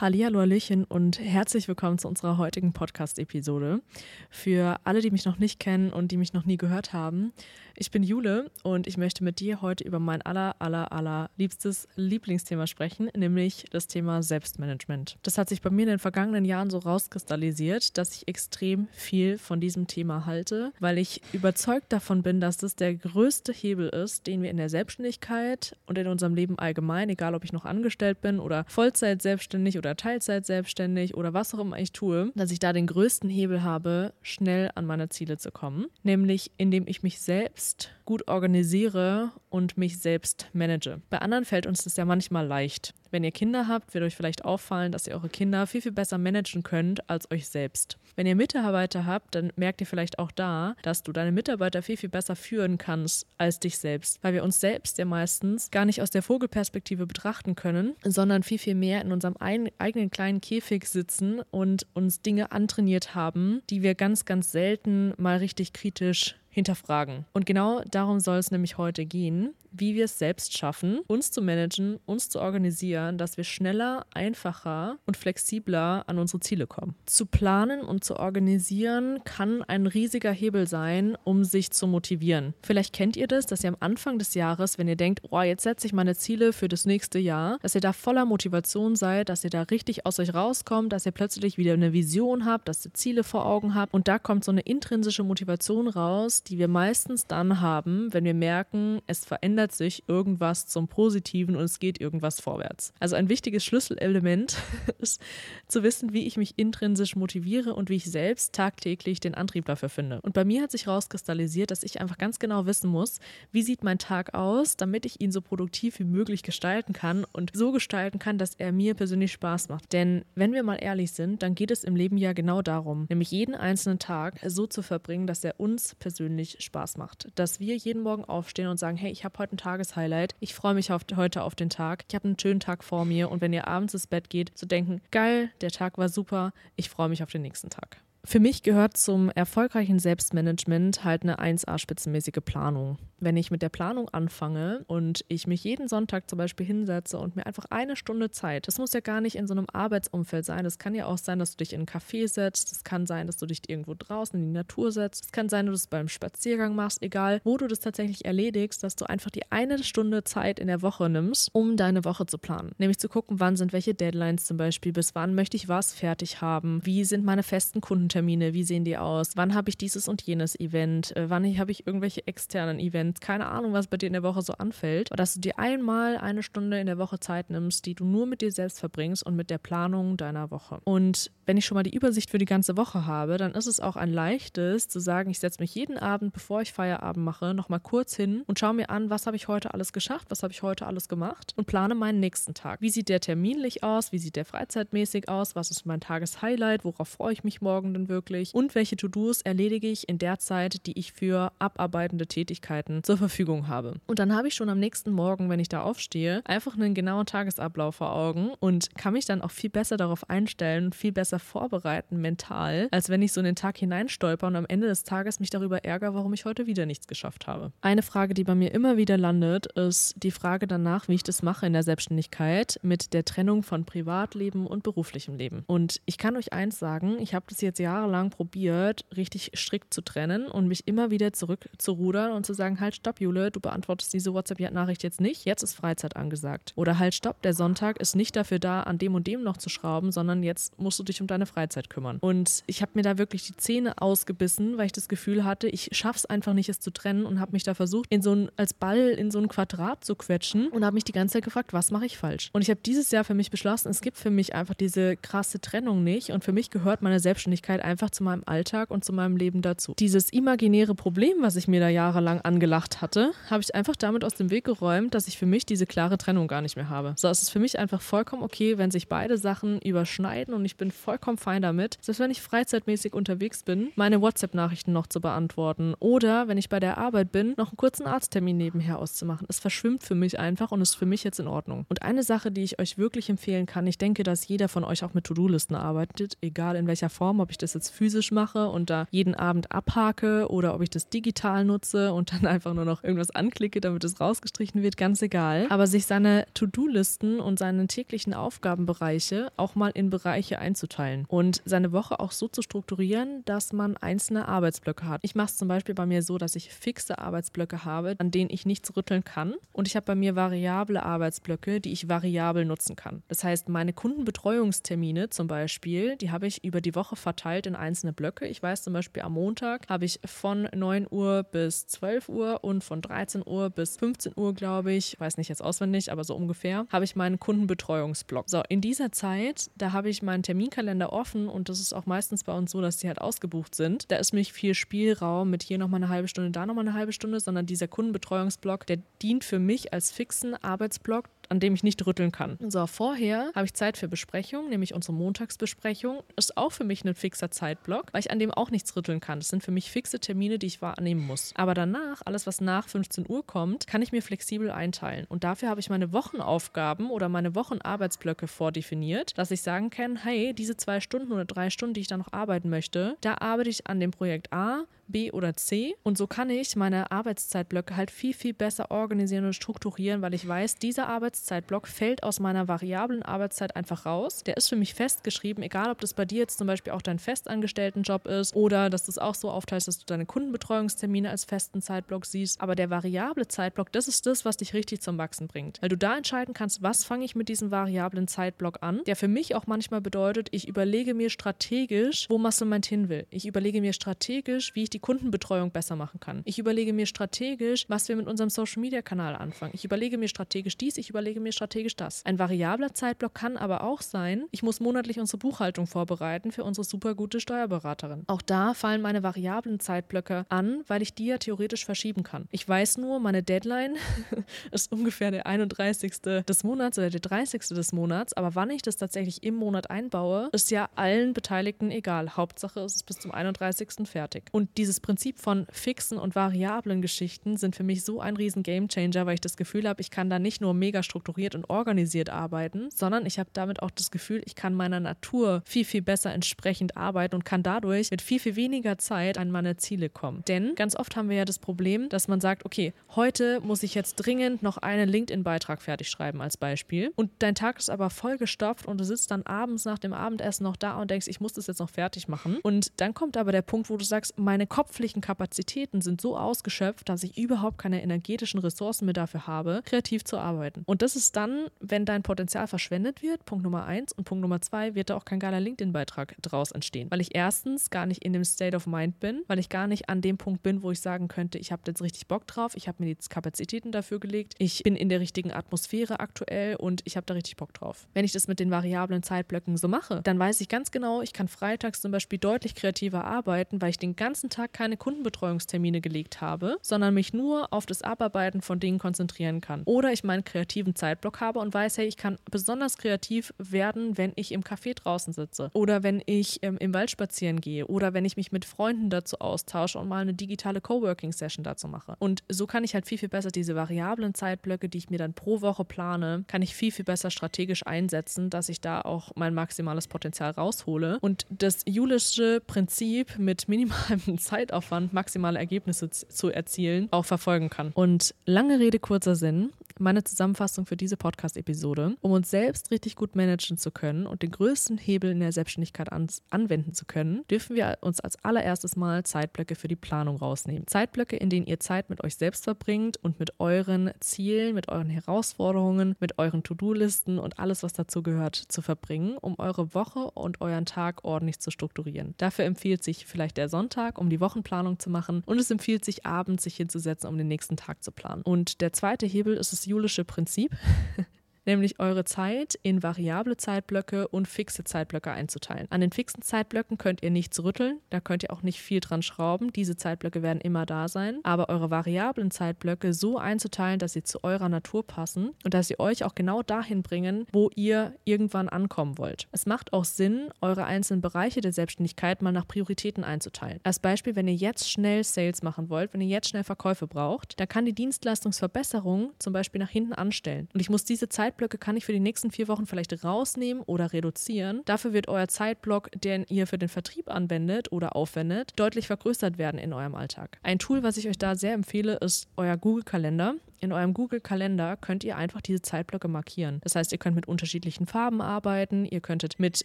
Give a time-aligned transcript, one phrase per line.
[0.00, 3.80] Hallihallo, Hallöchen und herzlich willkommen zu unserer heutigen Podcast-Episode.
[4.28, 7.32] Für alle, die mich noch nicht kennen und die mich noch nie gehört haben,
[7.76, 11.88] ich bin Jule und ich möchte mit dir heute über mein aller, aller, aller liebstes
[11.94, 15.16] Lieblingsthema sprechen, nämlich das Thema Selbstmanagement.
[15.22, 19.38] Das hat sich bei mir in den vergangenen Jahren so rauskristallisiert, dass ich extrem viel
[19.38, 24.26] von diesem Thema halte, weil ich überzeugt davon bin, dass das der größte Hebel ist,
[24.26, 28.20] den wir in der Selbstständigkeit und in unserem Leben allgemein, egal ob ich noch angestellt
[28.20, 32.58] bin oder Vollzeit selbstständig oder Teilzeit selbstständig oder was auch immer ich tue, dass ich
[32.58, 37.20] da den größten Hebel habe, schnell an meine Ziele zu kommen, nämlich indem ich mich
[37.20, 41.00] selbst gut organisiere und mich selbst manage.
[41.10, 42.92] Bei anderen fällt uns das ja manchmal leicht.
[43.12, 46.18] Wenn ihr Kinder habt, wird euch vielleicht auffallen, dass ihr eure Kinder viel, viel besser
[46.18, 47.96] managen könnt als euch selbst.
[48.16, 51.96] Wenn ihr Mitarbeiter habt, dann merkt ihr vielleicht auch da, dass du deine Mitarbeiter viel,
[51.96, 54.18] viel besser führen kannst als dich selbst.
[54.22, 58.58] Weil wir uns selbst ja meistens gar nicht aus der Vogelperspektive betrachten können, sondern viel,
[58.58, 63.94] viel mehr in unserem eigenen kleinen Käfig sitzen und uns Dinge antrainiert haben, die wir
[63.94, 67.26] ganz, ganz selten mal richtig kritisch hinterfragen.
[67.32, 71.42] Und genau darum soll es nämlich heute gehen wie wir es selbst schaffen, uns zu
[71.42, 76.94] managen, uns zu organisieren, dass wir schneller, einfacher und flexibler an unsere Ziele kommen.
[77.06, 82.54] Zu planen und zu organisieren kann ein riesiger Hebel sein, um sich zu motivieren.
[82.62, 85.64] Vielleicht kennt ihr das, dass ihr am Anfang des Jahres, wenn ihr denkt, oh, jetzt
[85.64, 89.44] setze ich meine Ziele für das nächste Jahr, dass ihr da voller Motivation seid, dass
[89.44, 92.94] ihr da richtig aus euch rauskommt, dass ihr plötzlich wieder eine Vision habt, dass ihr
[92.94, 97.26] Ziele vor Augen habt und da kommt so eine intrinsische Motivation raus, die wir meistens
[97.26, 102.00] dann haben, wenn wir merken, es verändert verändert sich irgendwas zum Positiven und es geht
[102.00, 102.92] irgendwas vorwärts.
[103.00, 104.56] Also ein wichtiges Schlüsselelement
[104.98, 105.20] ist
[105.68, 109.88] zu wissen, wie ich mich intrinsisch motiviere und wie ich selbst tagtäglich den Antrieb dafür
[109.88, 110.20] finde.
[110.22, 113.20] Und bei mir hat sich herauskristallisiert, dass ich einfach ganz genau wissen muss,
[113.52, 117.52] wie sieht mein Tag aus, damit ich ihn so produktiv wie möglich gestalten kann und
[117.54, 119.92] so gestalten kann, dass er mir persönlich Spaß macht.
[119.92, 123.30] Denn wenn wir mal ehrlich sind, dann geht es im Leben ja genau darum, nämlich
[123.30, 127.28] jeden einzelnen Tag so zu verbringen, dass er uns persönlich Spaß macht.
[127.34, 130.34] Dass wir jeden Morgen aufstehen und sagen, hey, ich habe heute ein Tageshighlight.
[130.40, 132.04] Ich freue mich auf, heute auf den Tag.
[132.08, 134.66] Ich habe einen schönen Tag vor mir und wenn ihr abends ins Bett geht, zu
[134.66, 137.98] denken, geil, der Tag war super, ich freue mich auf den nächsten Tag.
[138.26, 142.96] Für mich gehört zum erfolgreichen Selbstmanagement halt eine 1A-spitzenmäßige Planung.
[143.24, 147.36] Wenn ich mit der Planung anfange und ich mich jeden Sonntag zum Beispiel hinsetze und
[147.36, 150.64] mir einfach eine Stunde Zeit, das muss ja gar nicht in so einem Arbeitsumfeld sein.
[150.64, 152.70] Das kann ja auch sein, dass du dich in einen Café setzt.
[152.70, 155.26] Das kann sein, dass du dich irgendwo draußen in die Natur setzt.
[155.26, 157.02] Es kann sein, dass du es beim Spaziergang machst.
[157.02, 160.82] Egal, wo du das tatsächlich erledigst, dass du einfach die eine Stunde Zeit in der
[160.82, 162.72] Woche nimmst, um deine Woche zu planen.
[162.78, 166.40] Nämlich zu gucken, wann sind welche Deadlines zum Beispiel, bis wann möchte ich was fertig
[166.40, 169.36] haben, wie sind meine festen Kunden Termine, wie sehen die aus?
[169.36, 171.16] Wann habe ich dieses und jenes Event?
[171.16, 173.13] Äh, wann habe ich irgendwelche externen Events?
[173.20, 175.10] Keine Ahnung, was bei dir in der Woche so anfällt.
[175.10, 178.26] Und dass du dir einmal eine Stunde in der Woche Zeit nimmst, die du nur
[178.26, 180.80] mit dir selbst verbringst und mit der Planung deiner Woche.
[180.84, 183.80] Und wenn ich schon mal die Übersicht für die ganze Woche habe, dann ist es
[183.80, 187.80] auch ein leichtes zu sagen, ich setze mich jeden Abend, bevor ich Feierabend mache, nochmal
[187.80, 190.62] kurz hin und schaue mir an, was habe ich heute alles geschafft, was habe ich
[190.62, 192.80] heute alles gemacht und plane meinen nächsten Tag.
[192.80, 194.12] Wie sieht der terminlich aus?
[194.12, 195.54] Wie sieht der freizeitmäßig aus?
[195.54, 196.84] Was ist mein Tageshighlight?
[196.84, 198.54] Worauf freue ich mich morgen denn wirklich?
[198.54, 203.68] Und welche To-Dos erledige ich in der Zeit, die ich für abarbeitende Tätigkeiten zur Verfügung
[203.68, 203.94] habe?
[204.06, 207.26] Und dann habe ich schon am nächsten Morgen, wenn ich da aufstehe, einfach einen genauen
[207.26, 212.20] Tagesablauf vor Augen und kann mich dann auch viel besser darauf einstellen, viel besser vorbereiten
[212.20, 215.50] mental, als wenn ich so in den Tag hineinstolper und am Ende des Tages mich
[215.50, 217.72] darüber ärgere, warum ich heute wieder nichts geschafft habe.
[217.80, 221.42] Eine Frage, die bei mir immer wieder landet, ist die Frage danach, wie ich das
[221.42, 225.64] mache in der Selbstständigkeit mit der Trennung von Privatleben und beruflichem Leben.
[225.66, 230.02] Und ich kann euch eins sagen, ich habe das jetzt jahrelang probiert, richtig strikt zu
[230.02, 234.32] trennen und mich immer wieder zurückzurudern und zu sagen, halt, stopp, Jule, du beantwortest diese
[234.32, 236.72] WhatsApp-Nachricht jetzt nicht, jetzt ist Freizeit angesagt.
[236.76, 239.68] Oder halt, stopp, der Sonntag ist nicht dafür da, an dem und dem noch zu
[239.68, 242.18] schrauben, sondern jetzt musst du dich um deine Freizeit kümmern.
[242.20, 245.90] Und ich habe mir da wirklich die Zähne ausgebissen, weil ich das Gefühl hatte, ich
[245.92, 248.74] schaff's einfach nicht, es zu trennen und habe mich da versucht, in so ein, als
[248.74, 251.90] Ball in so ein Quadrat zu quetschen und habe mich die ganze Zeit gefragt, was
[251.90, 252.50] mache ich falsch?
[252.52, 255.60] Und ich habe dieses Jahr für mich beschlossen, es gibt für mich einfach diese krasse
[255.60, 259.36] Trennung nicht und für mich gehört meine Selbstständigkeit einfach zu meinem Alltag und zu meinem
[259.36, 259.94] Leben dazu.
[259.98, 262.40] Dieses imaginäre Problem, was ich mir da jahrelang
[262.74, 265.86] angelacht hatte, habe ich einfach damit aus dem Weg geräumt, dass ich für mich diese
[265.86, 267.14] klare Trennung gar nicht mehr habe.
[267.16, 270.76] So, es ist für mich einfach vollkommen okay, wenn sich beide Sachen überschneiden und ich
[270.76, 275.94] bin vollkommen fein damit, selbst wenn ich freizeitmäßig unterwegs bin, meine WhatsApp-Nachrichten noch zu beantworten
[276.00, 279.46] oder wenn ich bei der Arbeit bin, noch einen kurzen Arzttermin nebenher auszumachen.
[279.48, 281.86] Es verschwimmt für mich einfach und ist für mich jetzt in Ordnung.
[281.88, 285.04] Und eine Sache, die ich euch wirklich empfehlen kann, ich denke, dass jeder von euch
[285.04, 288.90] auch mit To-Do-Listen arbeitet, egal in welcher Form, ob ich das jetzt physisch mache und
[288.90, 292.86] da jeden Abend abhake oder ob ich das digital nutze und dann einfach einfach nur
[292.86, 295.66] noch irgendwas anklicke, damit es rausgestrichen wird, ganz egal.
[295.68, 301.92] Aber sich seine To-Do-Listen und seine täglichen Aufgabenbereiche auch mal in Bereiche einzuteilen und seine
[301.92, 305.20] Woche auch so zu strukturieren, dass man einzelne Arbeitsblöcke hat.
[305.22, 308.50] Ich mache es zum Beispiel bei mir so, dass ich fixe Arbeitsblöcke habe, an denen
[308.50, 309.54] ich nichts rütteln kann.
[309.72, 313.22] Und ich habe bei mir variable Arbeitsblöcke, die ich variabel nutzen kann.
[313.28, 318.14] Das heißt, meine Kundenbetreuungstermine zum Beispiel, die habe ich über die Woche verteilt in einzelne
[318.14, 318.46] Blöcke.
[318.46, 322.84] Ich weiß zum Beispiel, am Montag habe ich von 9 Uhr bis 12 Uhr und
[322.84, 326.86] von 13 Uhr bis 15 Uhr, glaube ich, weiß nicht jetzt auswendig, aber so ungefähr,
[326.90, 328.48] habe ich meinen Kundenbetreuungsblock.
[328.48, 332.44] So, in dieser Zeit, da habe ich meinen Terminkalender offen und das ist auch meistens
[332.44, 334.10] bei uns so, dass die halt ausgebucht sind.
[334.10, 337.12] Da ist nicht viel Spielraum mit hier nochmal eine halbe Stunde, da nochmal eine halbe
[337.12, 342.04] Stunde, sondern dieser Kundenbetreuungsblock, der dient für mich als fixen Arbeitsblock, an dem ich nicht
[342.06, 342.58] rütteln kann.
[342.68, 346.22] So, vorher habe ich Zeit für Besprechung, nämlich unsere Montagsbesprechung.
[346.36, 349.38] Ist auch für mich ein fixer Zeitblock, weil ich an dem auch nichts rütteln kann.
[349.38, 351.52] Das sind für mich fixe Termine, die ich wahrnehmen muss.
[351.56, 355.26] Aber danach, alles was nach 15 Uhr kommt, kann ich mir flexibel einteilen.
[355.28, 360.54] Und dafür habe ich meine Wochenaufgaben oder meine Wochenarbeitsblöcke vordefiniert, dass ich sagen kann, hey,
[360.54, 363.86] diese zwei Stunden oder drei Stunden, die ich da noch arbeiten möchte, da arbeite ich
[363.86, 365.94] an dem Projekt A, B oder C.
[366.02, 370.46] Und so kann ich meine Arbeitszeitblöcke halt viel, viel besser organisieren und strukturieren, weil ich
[370.46, 374.44] weiß, dieser Arbeitszeitblock fällt aus meiner variablen Arbeitszeit einfach raus.
[374.44, 377.18] Der ist für mich festgeschrieben, egal ob das bei dir jetzt zum Beispiel auch dein
[377.18, 381.82] Festangestelltenjob ist oder dass du es auch so aufteilst, dass du deine Kundenbetreuungstermine als festen
[381.82, 382.60] Zeitblock siehst.
[382.60, 385.82] Aber der variable Zeitblock, das ist das, was dich richtig zum Wachsen bringt.
[385.82, 389.28] Weil du da entscheiden kannst, was fange ich mit diesem variablen Zeitblock an, der für
[389.28, 393.26] mich auch manchmal bedeutet, ich überlege mir strategisch, wo Mastermind hin will.
[393.30, 396.42] Ich überlege mir strategisch, wie ich die Kundenbetreuung besser machen kann.
[396.44, 399.72] Ich überlege mir strategisch, was wir mit unserem Social Media Kanal anfangen.
[399.74, 402.24] Ich überlege mir strategisch dies, ich überlege mir strategisch das.
[402.24, 406.84] Ein variabler Zeitblock kann aber auch sein, ich muss monatlich unsere Buchhaltung vorbereiten für unsere
[406.84, 408.22] super gute Steuerberaterin.
[408.28, 412.46] Auch da fallen meine variablen Zeitblöcke an, weil ich die ja theoretisch verschieben kann.
[412.52, 413.96] Ich weiß nur, meine Deadline
[414.70, 416.20] ist ungefähr der 31.
[416.46, 417.60] des Monats oder der 30.
[417.70, 422.36] des Monats, aber wann ich das tatsächlich im Monat einbaue, ist ja allen Beteiligten egal.
[422.36, 424.08] Hauptsache ist es bis zum 31.
[424.08, 424.44] fertig.
[424.52, 428.62] Und die dieses Prinzip von fixen und variablen Geschichten sind für mich so ein riesen
[428.62, 432.28] Gamechanger, weil ich das Gefühl habe, ich kann da nicht nur mega strukturiert und organisiert
[432.28, 436.32] arbeiten, sondern ich habe damit auch das Gefühl, ich kann meiner Natur viel, viel besser
[436.32, 440.42] entsprechend arbeiten und kann dadurch mit viel, viel weniger Zeit an meine Ziele kommen.
[440.48, 443.94] Denn ganz oft haben wir ja das Problem, dass man sagt, okay, heute muss ich
[443.94, 448.86] jetzt dringend noch einen LinkedIn-Beitrag fertig schreiben als Beispiel und dein Tag ist aber vollgestopft
[448.86, 451.68] und du sitzt dann abends nach dem Abendessen noch da und denkst, ich muss das
[451.68, 452.58] jetzt noch fertig machen.
[452.64, 457.08] Und dann kommt aber der Punkt, wo du sagst, meine kopflichen Kapazitäten sind so ausgeschöpft,
[457.08, 460.82] dass ich überhaupt keine energetischen Ressourcen mehr dafür habe, kreativ zu arbeiten.
[460.86, 464.12] Und das ist dann, wenn dein Potenzial verschwendet wird, Punkt Nummer eins.
[464.12, 467.10] Und Punkt Nummer zwei, wird da auch kein geiler LinkedIn-Beitrag draus entstehen.
[467.10, 470.08] Weil ich erstens gar nicht in dem State of Mind bin, weil ich gar nicht
[470.08, 472.88] an dem Punkt bin, wo ich sagen könnte, ich habe jetzt richtig Bock drauf, ich
[472.88, 477.18] habe mir die Kapazitäten dafür gelegt, ich bin in der richtigen Atmosphäre aktuell und ich
[477.18, 478.06] habe da richtig Bock drauf.
[478.14, 481.34] Wenn ich das mit den variablen Zeitblöcken so mache, dann weiß ich ganz genau, ich
[481.34, 486.40] kann freitags zum Beispiel deutlich kreativer arbeiten, weil ich den ganzen Tag keine Kundenbetreuungstermine gelegt
[486.40, 489.82] habe, sondern mich nur auf das Abarbeiten von Dingen konzentrieren kann.
[489.84, 494.32] Oder ich meinen kreativen Zeitblock habe und weiß, hey, ich kann besonders kreativ werden, wenn
[494.36, 498.24] ich im Café draußen sitze oder wenn ich ähm, im Wald spazieren gehe oder wenn
[498.24, 502.16] ich mich mit Freunden dazu austausche und mal eine digitale Coworking-Session dazu mache.
[502.18, 505.34] Und so kann ich halt viel, viel besser diese variablen Zeitblöcke, die ich mir dann
[505.34, 509.54] pro Woche plane, kann ich viel, viel besser strategisch einsetzen, dass ich da auch mein
[509.54, 511.18] maximales Potenzial raushole.
[511.20, 517.92] Und das julische Prinzip mit minimalem Zeitaufwand maximale Ergebnisse zu erzielen, auch verfolgen kann.
[517.92, 519.70] Und lange Rede, kurzer Sinn
[520.00, 522.16] meine Zusammenfassung für diese Podcast-Episode.
[522.20, 526.10] Um uns selbst richtig gut managen zu können und den größten Hebel in der Selbstständigkeit
[526.12, 530.86] an anwenden zu können, dürfen wir uns als allererstes mal Zeitblöcke für die Planung rausnehmen.
[530.86, 535.10] Zeitblöcke, in denen ihr Zeit mit euch selbst verbringt und mit euren Zielen, mit euren
[535.10, 540.60] Herausforderungen, mit euren To-Do-Listen und alles, was dazu gehört, zu verbringen, um eure Woche und
[540.60, 542.34] euren Tag ordentlich zu strukturieren.
[542.38, 546.26] Dafür empfiehlt sich vielleicht der Sonntag, um die Wochenplanung zu machen und es empfiehlt sich
[546.26, 548.42] abends, sich hinzusetzen, um den nächsten Tag zu planen.
[548.42, 550.72] Und der zweite Hebel ist es julische Prinzip.
[551.66, 555.86] nämlich eure Zeit in variable Zeitblöcke und fixe Zeitblöcke einzuteilen.
[555.90, 559.22] An den fixen Zeitblöcken könnt ihr nichts rütteln, da könnt ihr auch nicht viel dran
[559.22, 559.72] schrauben.
[559.72, 564.42] Diese Zeitblöcke werden immer da sein, aber eure variablen Zeitblöcke so einzuteilen, dass sie zu
[564.44, 569.18] eurer Natur passen und dass sie euch auch genau dahin bringen, wo ihr irgendwann ankommen
[569.18, 569.48] wollt.
[569.52, 573.80] Es macht auch Sinn, eure einzelnen Bereiche der Selbstständigkeit mal nach Prioritäten einzuteilen.
[573.82, 577.58] Als Beispiel, wenn ihr jetzt schnell Sales machen wollt, wenn ihr jetzt schnell Verkäufe braucht,
[577.58, 580.68] dann kann die Dienstleistungsverbesserung zum Beispiel nach hinten anstellen.
[580.72, 583.82] Und ich muss diese Zeit Zeitblöcke kann ich für die nächsten vier Wochen vielleicht rausnehmen
[583.84, 584.82] oder reduzieren.
[584.86, 589.78] Dafür wird euer Zeitblock, den ihr für den Vertrieb anwendet oder aufwendet, deutlich vergrößert werden
[589.78, 590.58] in eurem Alltag.
[590.64, 593.54] Ein Tool, was ich euch da sehr empfehle, ist euer Google-Kalender.
[593.84, 596.80] In eurem Google-Kalender könnt ihr einfach diese Zeitblöcke markieren.
[596.82, 599.84] Das heißt, ihr könnt mit unterschiedlichen Farben arbeiten, ihr könntet mit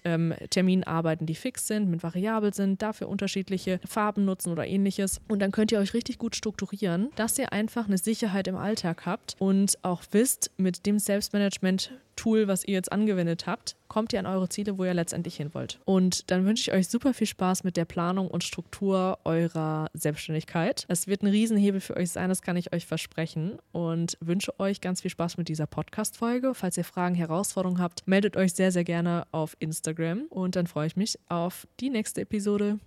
[0.06, 5.20] ähm, Terminen arbeiten, die fix sind, mit variabel sind, dafür unterschiedliche Farben nutzen oder ähnliches.
[5.28, 9.06] Und dann könnt ihr euch richtig gut strukturieren, dass ihr einfach eine Sicherheit im Alltag
[9.06, 14.20] habt und auch wisst, mit dem Selbstmanagement Tool, was ihr jetzt angewendet habt, kommt ihr
[14.20, 15.80] an eure Ziele, wo ihr letztendlich hin wollt.
[15.86, 20.86] Und dann wünsche ich euch super viel Spaß mit der Planung und Struktur eurer Selbstständigkeit.
[20.90, 23.58] Es wird ein Riesenhebel für euch sein, das kann ich euch versprechen.
[23.72, 26.54] Und wünsche euch ganz viel Spaß mit dieser Podcast-Folge.
[26.56, 30.24] Falls ihr Fragen, Herausforderungen habt, meldet euch sehr, sehr gerne auf Instagram.
[30.30, 32.78] Und dann freue ich mich auf die nächste Episode.